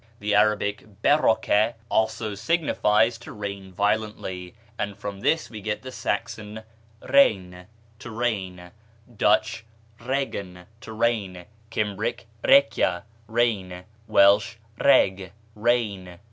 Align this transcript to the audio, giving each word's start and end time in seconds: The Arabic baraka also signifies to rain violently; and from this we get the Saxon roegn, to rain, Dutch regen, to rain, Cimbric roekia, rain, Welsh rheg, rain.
The 0.19 0.33
Arabic 0.33 1.03
baraka 1.03 1.75
also 1.87 2.33
signifies 2.33 3.19
to 3.19 3.31
rain 3.31 3.71
violently; 3.71 4.55
and 4.79 4.97
from 4.97 5.19
this 5.19 5.47
we 5.51 5.61
get 5.61 5.83
the 5.83 5.91
Saxon 5.91 6.63
roegn, 7.03 7.67
to 7.99 8.09
rain, 8.09 8.71
Dutch 9.15 9.63
regen, 9.99 10.65
to 10.79 10.91
rain, 10.91 11.45
Cimbric 11.69 12.25
roekia, 12.43 13.03
rain, 13.27 13.83
Welsh 14.07 14.55
rheg, 14.79 15.29
rain. 15.53 16.19